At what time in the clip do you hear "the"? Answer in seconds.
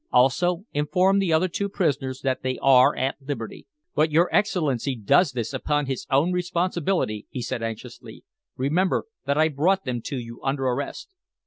1.19-1.31